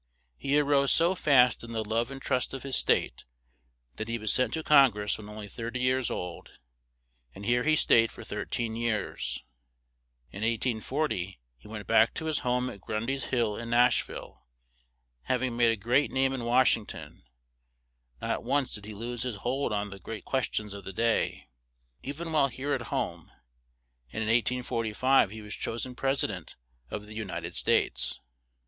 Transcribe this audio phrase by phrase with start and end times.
[0.35, 3.23] He a rose so fast in the love and trust of his state
[3.97, 6.57] that he was sent to Con gress when on ly thir ty years old;
[7.35, 9.43] and here he stayed for thir teen years.
[10.31, 14.41] In 1840 he went back to his home at Grun dy's Hill in Nash ville,
[15.25, 17.21] hav ing made a great name in Wash ing ton;
[18.19, 21.47] not once did he lose his hold on the great ques tions of the day,
[22.01, 23.29] e ven while here at home;
[24.11, 26.55] and in 1845 he was chos en pres i dent
[26.89, 28.17] of the U nit ed States.